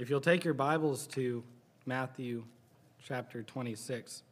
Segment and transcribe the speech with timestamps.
[0.00, 1.44] If you'll take your Bibles to
[1.84, 2.44] Matthew
[3.04, 4.22] chapter 26,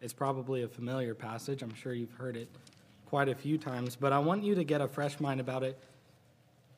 [0.00, 1.60] it's probably a familiar passage.
[1.60, 2.48] I'm sure you've heard it
[3.04, 5.78] quite a few times, but I want you to get a fresh mind about it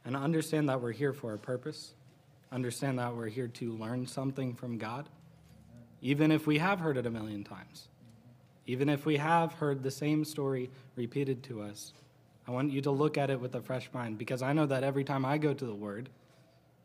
[0.04, 1.94] and understand that we're here for a purpose.
[2.50, 5.09] Understand that we're here to learn something from God,
[6.01, 7.87] even if we have heard it a million times.
[8.67, 11.93] Even if we have heard the same story repeated to us,
[12.49, 14.83] I want you to look at it with a fresh mind because I know that
[14.83, 16.09] every time I go to the Word,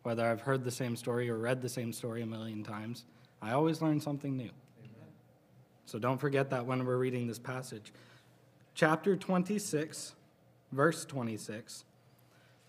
[0.08, 3.04] whether I've heard the same story or read the same story a million times,
[3.42, 4.52] I always learn something new.
[5.86, 7.92] So don't forget that when we're reading this passage.
[8.74, 10.16] Chapter 26,
[10.72, 11.84] verse 26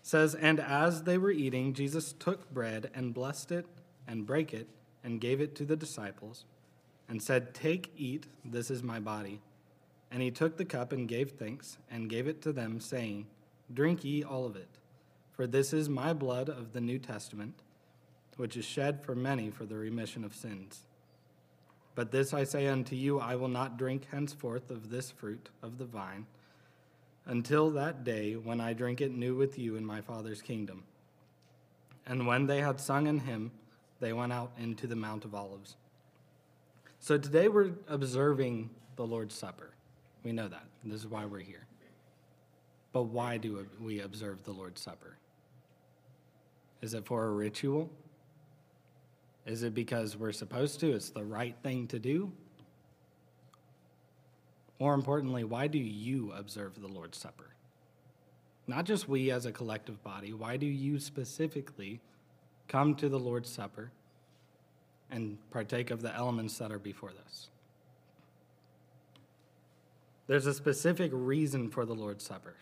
[0.01, 3.65] says, And as they were eating, Jesus took bread and blessed it
[4.05, 4.67] and brake it
[5.01, 6.43] and gave it to the disciples
[7.07, 9.39] and said, Take, eat, this is my body.
[10.11, 13.27] And he took the cup and gave thanks and gave it to them, saying,
[13.73, 14.78] Drink ye all of it.
[15.39, 17.61] For this is my blood of the New Testament,
[18.35, 20.83] which is shed for many for the remission of sins.
[21.95, 25.77] But this I say unto you I will not drink henceforth of this fruit of
[25.77, 26.25] the vine
[27.25, 30.83] until that day when I drink it new with you in my Father's kingdom.
[32.05, 33.51] And when they had sung an hymn,
[34.01, 35.77] they went out into the Mount of Olives.
[36.99, 39.69] So today we're observing the Lord's Supper.
[40.21, 40.65] We know that.
[40.83, 41.65] This is why we're here.
[42.91, 45.15] But why do we observe the Lord's Supper?
[46.81, 47.89] Is it for a ritual?
[49.45, 50.91] Is it because we're supposed to?
[50.91, 52.31] It's the right thing to do?
[54.79, 57.47] More importantly, why do you observe the Lord's Supper?
[58.67, 61.99] Not just we as a collective body, why do you specifically
[62.67, 63.91] come to the Lord's Supper
[65.11, 67.49] and partake of the elements that are before us?
[70.27, 72.53] There's a specific reason for the Lord's Supper.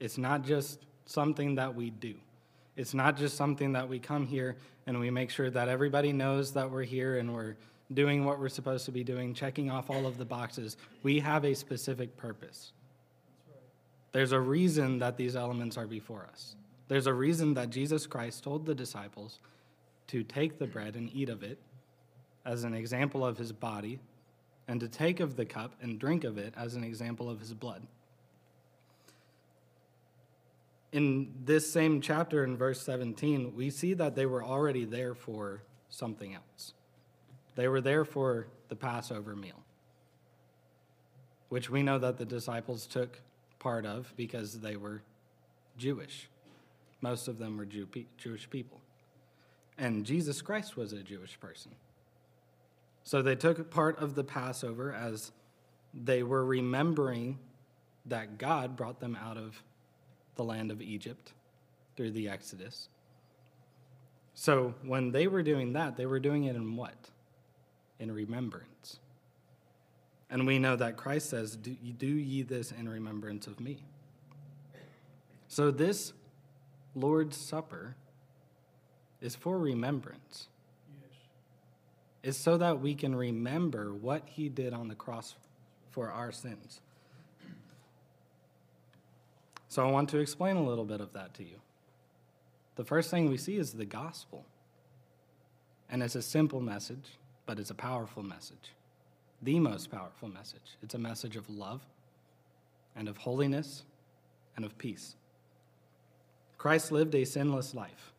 [0.00, 2.14] It's not just something that we do.
[2.76, 6.52] It's not just something that we come here and we make sure that everybody knows
[6.52, 7.56] that we're here and we're
[7.92, 10.76] doing what we're supposed to be doing, checking off all of the boxes.
[11.02, 12.72] We have a specific purpose.
[14.12, 16.56] There's a reason that these elements are before us.
[16.88, 19.38] There's a reason that Jesus Christ told the disciples
[20.08, 21.58] to take the bread and eat of it
[22.44, 23.98] as an example of his body,
[24.68, 27.54] and to take of the cup and drink of it as an example of his
[27.54, 27.86] blood
[30.94, 35.60] in this same chapter in verse 17, we see that they were already there for
[35.90, 36.72] something else.
[37.56, 39.60] They were there for the Passover meal,
[41.48, 43.20] which we know that the disciples took
[43.58, 45.02] part of because they were
[45.76, 46.28] Jewish.
[47.00, 48.80] Most of them were Jew, Jewish people.
[49.76, 51.72] And Jesus Christ was a Jewish person.
[53.02, 55.32] So they took part of the Passover as
[55.92, 57.40] they were remembering
[58.06, 59.60] that God brought them out of
[60.36, 61.32] the land of Egypt
[61.96, 62.88] through the Exodus.
[64.34, 67.10] So when they were doing that, they were doing it in what?
[67.98, 68.98] In remembrance.
[70.28, 73.84] And we know that Christ says, Do, do ye this in remembrance of me.
[75.46, 76.12] So this
[76.96, 77.94] Lord's Supper
[79.20, 80.48] is for remembrance.
[80.92, 81.18] Yes.
[82.24, 85.36] It's so that we can remember what he did on the cross
[85.92, 86.80] for our sins.
[89.74, 91.56] So I want to explain a little bit of that to you.
[92.76, 94.44] The first thing we see is the gospel.
[95.90, 98.70] And it's a simple message, but it's a powerful message.
[99.42, 100.76] The most powerful message.
[100.80, 101.80] It's a message of love
[102.94, 103.82] and of holiness
[104.54, 105.16] and of peace.
[106.56, 108.12] Christ lived a sinless life.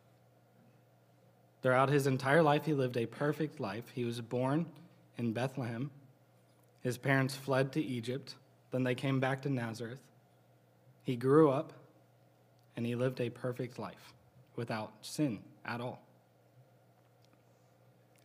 [1.62, 3.90] Throughout his entire life, he lived a perfect life.
[3.94, 4.66] He was born
[5.16, 5.90] in Bethlehem.
[6.82, 8.34] His parents fled to Egypt.
[8.72, 10.00] Then they came back to Nazareth.
[11.06, 11.72] He grew up
[12.76, 14.12] and he lived a perfect life
[14.56, 16.02] without sin at all.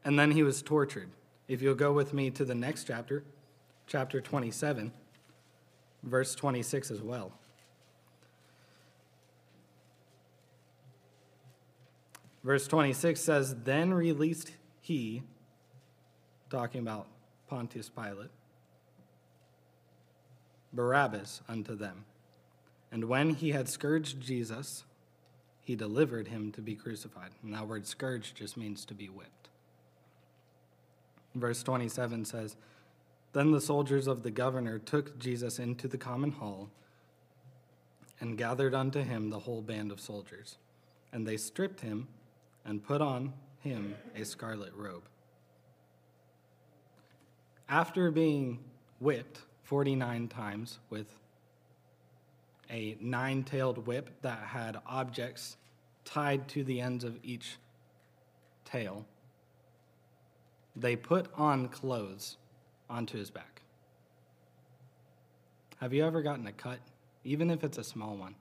[0.04, 1.12] And then he was tortured.
[1.48, 3.24] If you'll go with me to the next chapter,
[3.86, 4.92] chapter 27,
[6.02, 7.32] verse 26 as well.
[12.44, 15.22] Verse 26 says, Then released he,
[16.50, 17.06] talking about
[17.48, 18.32] Pontius Pilate,
[20.74, 22.06] Barabbas unto them
[22.92, 24.84] and when he had scourged Jesus,
[25.62, 27.32] he delivered him to be crucified.
[27.42, 29.50] And that word scourge just means to be whipped.
[31.34, 32.58] Verse 27 says,
[33.32, 36.70] Then the soldiers of the governor took Jesus into the common hall
[38.20, 40.58] and gathered unto him the whole band of soldiers.
[41.14, 42.10] And they stripped him
[42.66, 45.04] and put on him a scarlet robe.
[47.70, 48.60] After being
[49.00, 51.08] whipped 49 times with
[52.72, 55.58] a nine tailed whip that had objects
[56.06, 57.58] tied to the ends of each
[58.66, 59.06] tail,
[60.76, 62.38] they put on clothes
[62.90, 63.62] onto his back.
[65.80, 66.80] Have you ever gotten a cut,
[67.24, 68.36] even if it's a small one?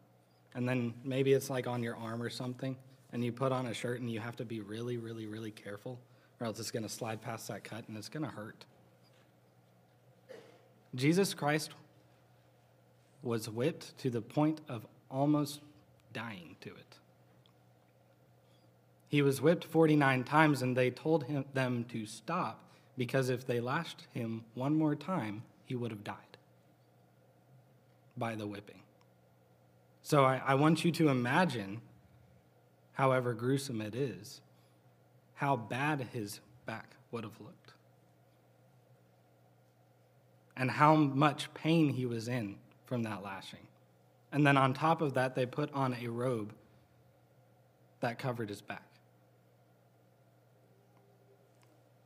[0.54, 2.76] And then maybe it's like on your arm or something,
[3.12, 5.98] and you put on a shirt and you have to be really, really, really careful,
[6.38, 8.64] or else it's going to slide past that cut and it's going to hurt.
[10.94, 11.70] Jesus Christ
[13.22, 15.60] was whipped to the point of almost
[16.12, 16.96] dying to it.
[19.08, 22.64] He was whipped 49 times, and they told him, them to stop
[22.96, 26.16] because if they lashed him one more time, he would have died
[28.16, 28.80] by the whipping.
[30.02, 31.80] So I, I want you to imagine,
[32.92, 34.40] however gruesome it is,
[35.34, 37.72] how bad his back would have looked
[40.56, 42.56] and how much pain he was in
[42.90, 43.60] from that lashing.
[44.32, 46.52] And then on top of that, they put on a robe
[48.00, 48.82] that covered his back.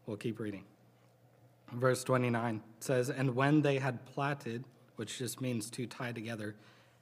[0.05, 0.65] We'll keep reading.
[1.73, 4.65] Verse 29 says, And when they had plaited,
[4.97, 6.55] which just means to tie together,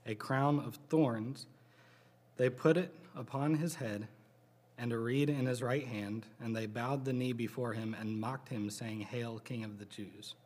[0.06, 1.46] a crown of thorns,
[2.36, 4.06] they put it upon his head
[4.78, 8.20] and a reed in his right hand, and they bowed the knee before him and
[8.20, 10.36] mocked him, saying, Hail, King of the Jews.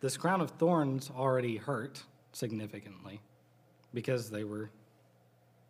[0.00, 2.02] This crown of thorns already hurt
[2.32, 3.20] significantly
[3.92, 4.70] because they were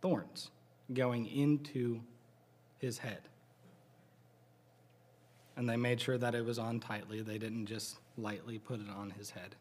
[0.02, 0.50] thorns
[0.92, 2.00] going into
[2.78, 3.22] his head.
[5.56, 7.20] And they made sure that it was on tightly.
[7.20, 9.56] They didn't just lightly put it on his head,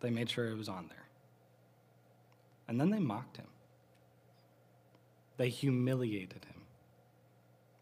[0.00, 1.06] they made sure it was on there.
[2.68, 3.48] And then they mocked him,
[5.36, 6.62] they humiliated him.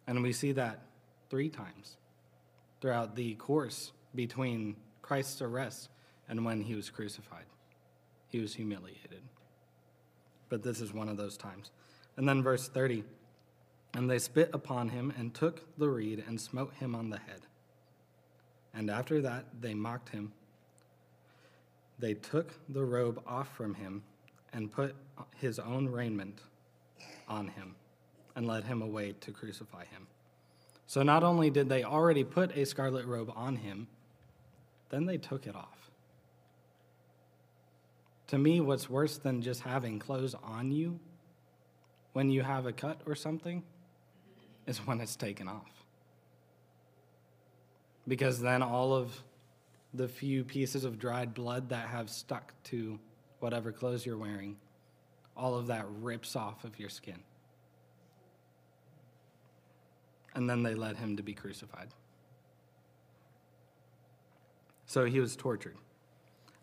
[0.07, 0.87] And we see that
[1.29, 1.97] three times
[2.81, 4.77] throughout the course between
[5.09, 5.89] Christ's arrest
[6.29, 7.47] and when he was crucified.
[8.29, 9.23] He was humiliated.
[10.51, 11.71] But this is one of those times.
[12.19, 13.05] And then verse 30
[13.95, 17.41] And they spit upon him and took the reed and smote him on the head.
[18.75, 20.33] And after that they mocked him.
[21.99, 24.03] They took the robe off from him
[24.53, 24.95] and put
[25.37, 26.43] his own raiment
[27.27, 27.77] on him
[28.37, 30.07] and led him away to crucify him.
[30.87, 33.89] So not only did they already put a scarlet robe on him,
[34.91, 35.91] then they took it off.
[38.29, 41.01] To me, what's worse than just having clothes on you
[42.13, 43.63] when you have a cut or something
[44.67, 45.85] is when it's taken off.
[48.07, 49.23] Because then all of
[49.95, 52.99] the few pieces of dried blood that have stuck to
[53.41, 54.57] whatever clothes you're wearing,
[55.37, 57.23] all of that rips off of your skin.
[60.35, 61.89] And then they led him to be crucified.
[64.99, 65.77] So he was tortured.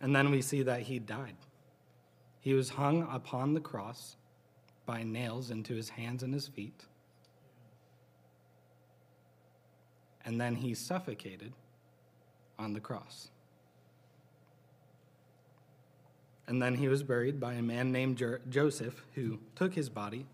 [0.01, 1.37] And then we see that he died.
[2.41, 4.17] He was hung upon the cross
[4.85, 6.83] by nails into his hands and his feet.
[10.25, 11.53] And then he suffocated
[12.59, 13.29] on the cross.
[16.45, 20.25] And then he was buried by a man named Joseph who took his body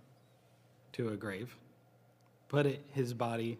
[0.94, 1.56] to a grave,
[2.50, 3.59] put it, his body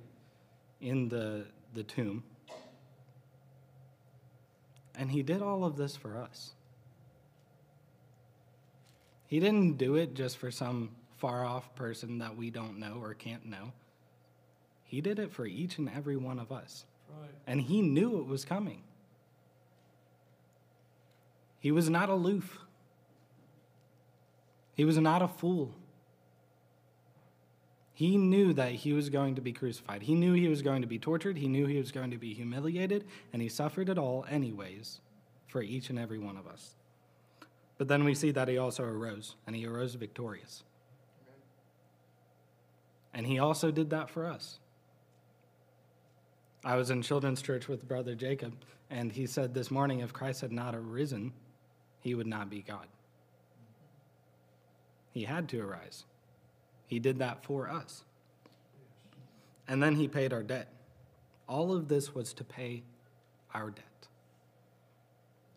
[0.82, 1.46] in the,
[1.76, 2.24] the tomb,
[4.98, 6.52] and he did all of this for us.
[9.28, 13.14] He didn't do it just for some far off person that we don't know or
[13.14, 13.72] can't know.
[14.84, 16.86] He did it for each and every one of us.
[17.10, 17.30] Right.
[17.48, 18.84] And he knew it was coming.
[21.60, 22.60] He was not aloof.
[24.74, 25.74] He was not a fool.
[28.02, 30.02] He knew that he was going to be crucified.
[30.02, 31.38] He knew he was going to be tortured.
[31.38, 35.02] He knew he was going to be humiliated, and he suffered it all, anyways,
[35.48, 36.74] for each and every one of us.
[37.78, 40.64] But then we see that he also arose, and he arose victorious.
[43.14, 44.58] And he also did that for us.
[46.66, 48.54] I was in children's church with Brother Jacob,
[48.90, 51.34] and he said this morning if Christ had not arisen,
[52.00, 52.88] he would not be God.
[55.12, 56.06] He had to arise.
[56.92, 58.04] He did that for us.
[59.66, 60.68] And then he paid our debt.
[61.48, 62.84] All of this was to pay
[63.54, 63.86] our debt.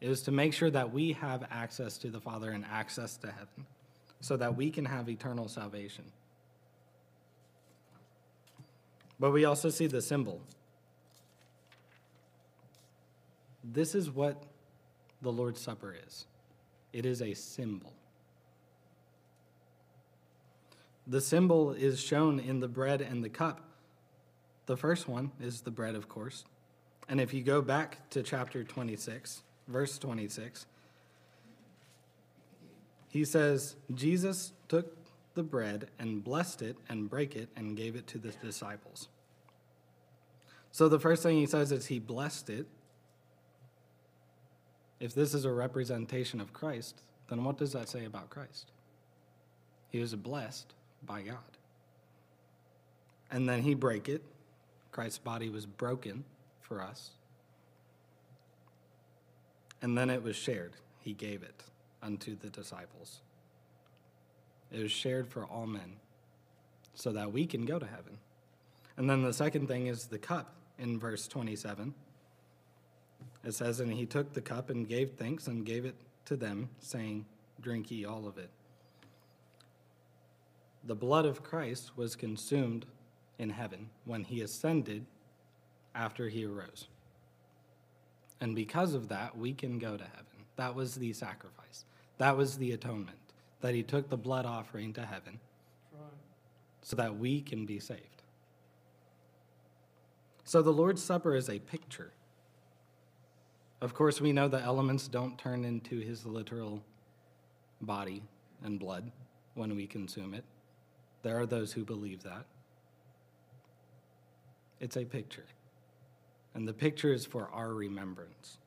[0.00, 3.26] It was to make sure that we have access to the Father and access to
[3.26, 3.66] heaven
[4.20, 6.04] so that we can have eternal salvation.
[9.18, 10.40] But we also see the symbol.
[13.64, 14.40] This is what
[15.20, 16.26] the Lord's Supper is
[16.92, 17.92] it is a symbol.
[21.06, 23.60] The symbol is shown in the bread and the cup.
[24.66, 26.44] The first one is the bread, of course.
[27.08, 30.66] And if you go back to chapter 26, verse 26,
[33.10, 34.96] he says, Jesus took
[35.34, 39.08] the bread and blessed it and brake it and gave it to the disciples.
[40.72, 42.66] So the first thing he says is he blessed it.
[44.98, 48.70] If this is a representation of Christ, then what does that say about Christ?
[49.90, 50.72] He was blessed
[51.06, 51.38] by God.
[53.30, 54.22] And then he break it.
[54.92, 56.24] Christ's body was broken
[56.60, 57.10] for us.
[59.82, 60.72] And then it was shared.
[61.00, 61.64] He gave it
[62.02, 63.20] unto the disciples.
[64.70, 65.96] It was shared for all men
[66.94, 68.18] so that we can go to heaven.
[68.96, 71.94] And then the second thing is the cup in verse 27.
[73.44, 75.96] It says, And he took the cup and gave thanks and gave it
[76.26, 77.26] to them, saying,
[77.60, 78.50] Drink ye all of it.
[80.86, 82.86] The blood of Christ was consumed
[83.38, 85.06] in heaven when he ascended
[85.94, 86.88] after he arose.
[88.40, 90.44] And because of that, we can go to heaven.
[90.56, 91.84] That was the sacrifice,
[92.18, 93.18] that was the atonement,
[93.60, 95.40] that he took the blood offering to heaven
[96.82, 98.22] so that we can be saved.
[100.44, 102.12] So the Lord's Supper is a picture.
[103.80, 106.82] Of course, we know the elements don't turn into his literal
[107.80, 108.22] body
[108.62, 109.10] and blood
[109.54, 110.44] when we consume it.
[111.24, 112.44] There are those who believe that.
[114.78, 115.46] It's a picture.
[116.54, 118.58] And the picture is for our remembrance.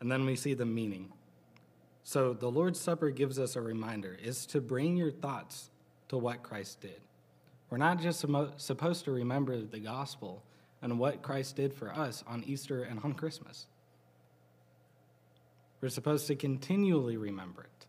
[0.00, 1.12] And then we see the meaning.
[2.04, 5.70] So the Lord's Supper gives us a reminder is to bring your thoughts
[6.08, 7.00] to what Christ did.
[7.68, 8.24] We're not just
[8.56, 10.42] supposed to remember the gospel
[10.80, 13.66] and what Christ did for us on Easter and on Christmas.
[15.82, 17.86] We're supposed to continually remember it.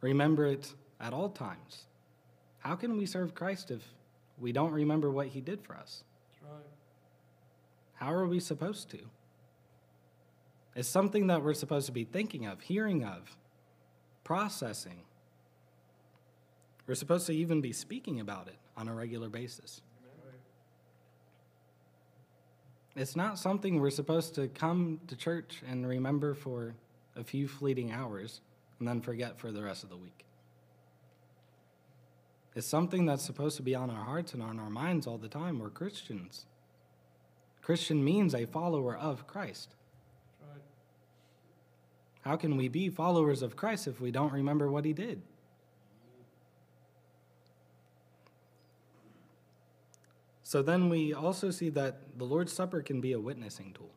[0.00, 1.86] Remember it at all times.
[2.58, 3.82] How can we serve Christ if
[4.38, 6.04] we don't remember what he did for us?
[6.42, 6.60] Right.
[7.94, 8.98] How are we supposed to?
[10.74, 13.36] It's something that we're supposed to be thinking of, hearing of,
[14.24, 15.02] processing.
[16.86, 19.82] We're supposed to even be speaking about it on a regular basis.
[22.96, 26.74] It's not something we're supposed to come to church and remember for
[27.16, 28.40] a few fleeting hours
[28.80, 30.24] and then forget for the rest of the week.
[32.56, 35.28] It's something that's supposed to be on our hearts and on our minds all the
[35.28, 35.60] time.
[35.60, 36.46] We're Christians.
[37.62, 39.76] Christian means a follower of Christ.
[42.22, 45.22] How can we be followers of Christ if we don't remember what he did?
[50.42, 53.92] So then we also see that the Lord's Supper can be a witnessing tool.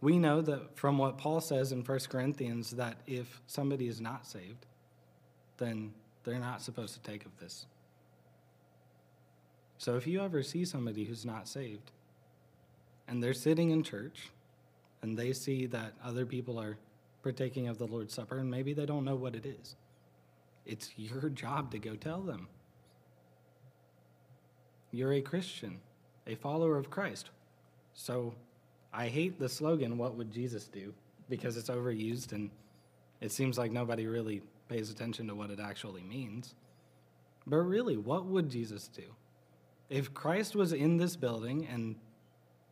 [0.00, 4.26] We know that from what Paul says in 1 Corinthians that if somebody is not
[4.26, 4.66] saved,
[5.58, 5.92] then
[6.24, 7.66] they're not supposed to take of this.
[9.78, 11.90] So if you ever see somebody who's not saved
[13.08, 14.30] and they're sitting in church
[15.02, 16.76] and they see that other people are
[17.22, 19.76] partaking of the Lord's Supper and maybe they don't know what it is,
[20.66, 22.48] it's your job to go tell them.
[24.92, 25.80] You're a Christian,
[26.26, 27.30] a follower of Christ.
[27.94, 28.34] So
[28.92, 30.92] I hate the slogan, What would Jesus do?
[31.28, 32.50] because it's overused and
[33.20, 36.54] it seems like nobody really pays attention to what it actually means.
[37.46, 39.04] But really, what would Jesus do?
[39.88, 41.96] If Christ was in this building and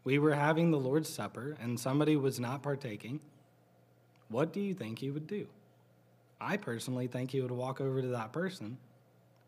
[0.05, 3.21] we were having the Lord's Supper and somebody was not partaking,
[4.29, 5.47] what do you think he would do?
[6.41, 8.79] I personally think he would walk over to that person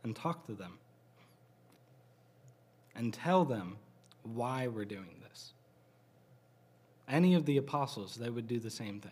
[0.03, 0.79] and talk to them
[2.95, 3.77] and tell them
[4.23, 5.20] why we're doing this.
[7.11, 9.11] Any of the apostles, they would do the same thing.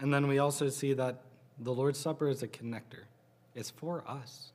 [0.00, 1.22] And then we also see that
[1.60, 3.04] the Lord's Supper is a connector.
[3.54, 4.52] It's for us,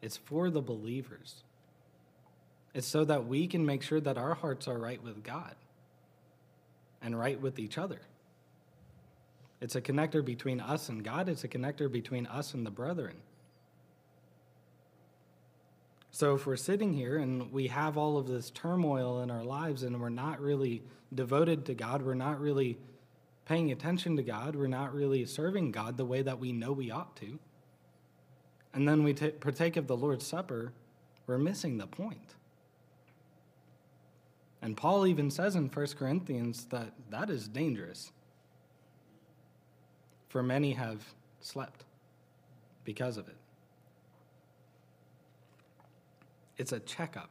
[0.00, 1.42] it's for the believers.
[2.74, 5.54] It's so that we can make sure that our hearts are right with God
[7.02, 8.00] and right with each other.
[9.60, 13.16] It's a connector between us and God, it's a connector between us and the brethren.
[16.14, 19.82] So if we're sitting here and we have all of this turmoil in our lives
[19.82, 20.82] and we're not really
[21.14, 22.76] devoted to God, we're not really
[23.46, 26.90] paying attention to God, we're not really serving God the way that we know we
[26.90, 27.38] ought to,
[28.74, 30.72] and then we t- partake of the Lord's Supper,
[31.26, 32.34] we're missing the point.
[34.60, 38.12] And Paul even says in 1 Corinthians that that is dangerous.
[40.28, 41.02] For many have
[41.40, 41.84] slept
[42.84, 43.36] because of it.
[46.58, 47.30] It's a checkup.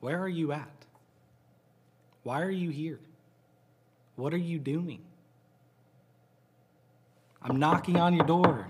[0.00, 0.84] Where are you at?
[2.22, 3.00] Why are you here?
[4.16, 5.00] What are you doing?
[7.42, 8.66] I'm knocking on your door.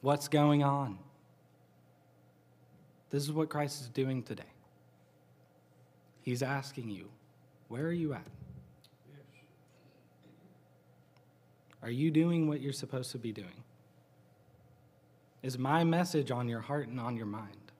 [0.00, 0.98] What's going on?
[3.10, 4.42] This is what Christ is doing today.
[6.22, 7.08] He's asking you,
[7.68, 8.26] where are you at?
[11.82, 13.64] Are you doing what you're supposed to be doing?
[15.42, 17.72] Is my message on your heart and on your mind?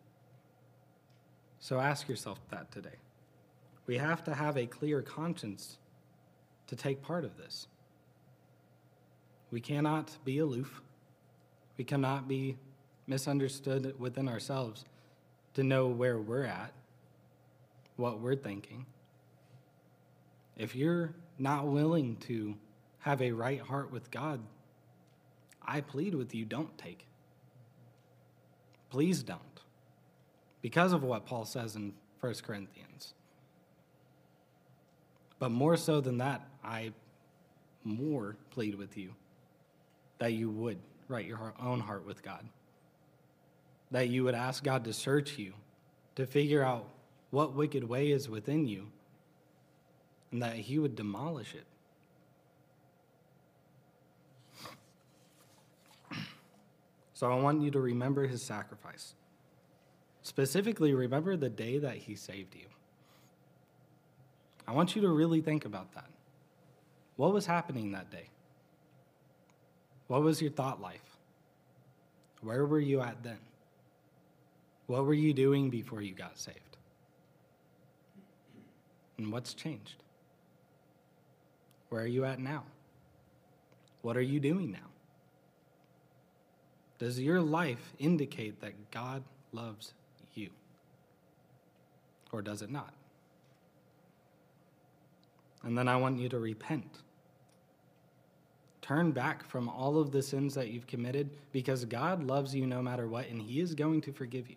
[1.61, 2.99] So ask yourself that today.
[3.87, 5.79] We have to have a clear conscience
[6.67, 7.69] to take part of this.
[9.53, 10.81] We cannot be aloof.
[11.77, 12.57] We cannot be
[13.07, 14.85] misunderstood within ourselves
[15.55, 16.73] to know where we're at,
[17.97, 18.87] what we're thinking.
[20.57, 22.57] If you're not willing to
[23.01, 24.41] have a right heart with God,
[25.65, 27.07] I plead with you don't take.
[28.93, 29.41] Please don't.
[30.61, 33.15] Because of what Paul says in 1 Corinthians.
[35.39, 36.93] But more so than that, I
[37.85, 39.15] more plead with you
[40.19, 40.77] that you would
[41.09, 42.47] right your own heart with God.
[43.93, 45.55] That you would ask God to search you,
[46.17, 46.87] to figure out
[47.31, 48.89] what wicked way is within you,
[50.33, 51.65] and that He would demolish it.
[57.23, 59.15] So I want you to remember His sacrifice.
[60.23, 62.67] Specifically, remember the day that He saved you.
[64.67, 66.11] I want you to really think about that.
[67.15, 68.27] What was happening that day?
[70.09, 71.17] What was your thought life?
[72.41, 73.39] Where were you at then?
[74.89, 76.77] What were you doing before you got saved?
[79.17, 80.03] And what's changed?
[81.89, 82.65] Where are you at now?
[84.01, 84.92] What are you doing now?
[87.03, 89.93] Does your life indicate that God loves
[90.35, 90.51] you?
[92.31, 92.95] Or does it not?
[95.65, 96.99] And then I want you to repent.
[98.83, 102.81] Turn back from all of the sins that you've committed because God loves you no
[102.81, 104.57] matter what, and He is going to forgive you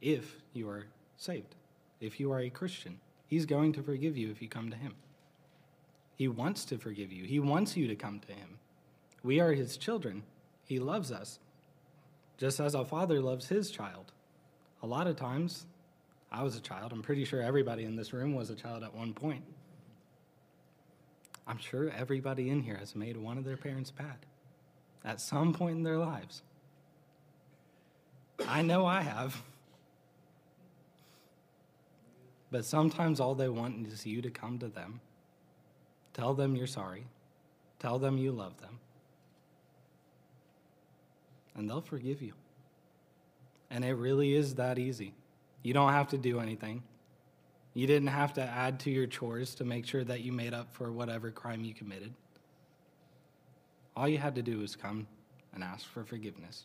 [0.00, 0.86] if you are
[1.18, 1.56] saved.
[2.00, 4.94] If you are a Christian, He's going to forgive you if you come to Him.
[6.16, 8.56] He wants to forgive you, He wants you to come to Him.
[9.22, 10.22] We are His children,
[10.70, 11.40] He loves us,
[12.38, 14.12] just as a father loves his child.
[14.84, 15.66] A lot of times,
[16.30, 16.92] I was a child.
[16.92, 19.42] I'm pretty sure everybody in this room was a child at one point.
[21.44, 24.14] I'm sure everybody in here has made one of their parents bad
[25.04, 26.42] at some point in their lives.
[28.46, 29.42] I know I have.
[32.52, 35.00] But sometimes all they want is you to come to them,
[36.14, 37.06] tell them you're sorry,
[37.80, 38.78] tell them you love them,
[41.54, 42.32] and they'll forgive you.
[43.70, 45.14] And it really is that easy.
[45.62, 46.82] You don't have to do anything.
[47.74, 50.74] You didn't have to add to your chores to make sure that you made up
[50.74, 52.12] for whatever crime you committed.
[53.96, 55.06] All you had to do was come
[55.54, 56.64] and ask for forgiveness.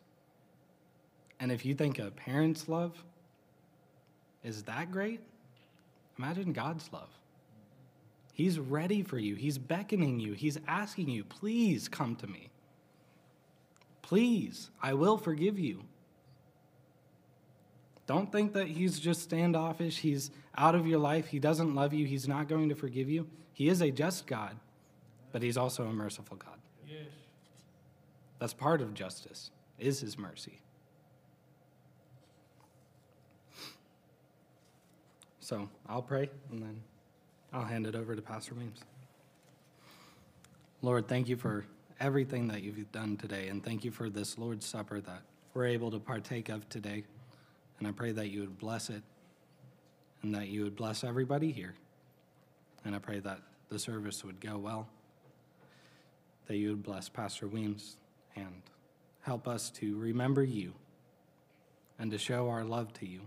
[1.39, 3.03] And if you think a parent's love
[4.43, 5.19] is that great,
[6.17, 7.09] imagine God's love.
[8.33, 12.49] He's ready for you, He's beckoning you, He's asking you, please come to me.
[14.05, 15.83] Please, I will forgive you.
[18.05, 19.97] Don't think that he's just standoffish.
[19.97, 21.25] He's out of your life.
[21.25, 22.05] He doesn't love you.
[22.05, 23.27] He's not going to forgive you.
[23.51, 24.57] He is a just God,
[25.31, 26.59] but he's also a merciful God.
[26.87, 27.07] Yes.
[28.37, 30.59] That's part of justice, is his mercy.
[35.39, 36.79] So I'll pray and then
[37.51, 38.81] I'll hand it over to Pastor Weems.
[40.83, 41.65] Lord, thank you for
[41.99, 45.21] everything that you've done today, and thank you for this Lord's Supper that
[45.53, 47.05] we're able to partake of today.
[47.79, 49.03] And I pray that you would bless it
[50.21, 51.75] and that you would bless everybody here.
[52.83, 54.87] And I pray that the service would go well,
[56.47, 57.97] that you would bless Pastor Weems
[58.35, 58.61] and
[59.21, 60.73] help us to remember you
[61.97, 63.21] and to show our love to you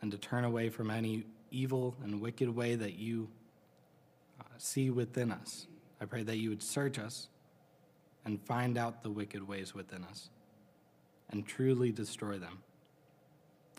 [0.00, 3.28] and to turn away from any evil and wicked way that you
[4.40, 5.66] uh, see within us.
[6.00, 7.28] I pray that you would search us
[8.24, 10.30] and find out the wicked ways within us
[11.30, 12.58] and truly destroy them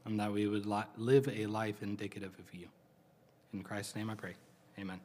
[0.05, 2.67] and that we would li- live a life indicative of you.
[3.53, 4.33] In Christ's name I pray.
[4.79, 4.99] Amen.